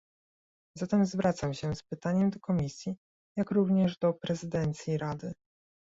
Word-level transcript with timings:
Zatem 0.77 1.05
zwracam 1.05 1.53
się 1.53 1.75
z 1.75 1.83
pytaniem 1.83 2.29
do 2.29 2.39
Komisji, 2.39 2.95
jak 3.37 3.51
również 3.51 3.97
do 3.97 4.13
prezydencji 4.13 4.97
Rady 4.97 5.33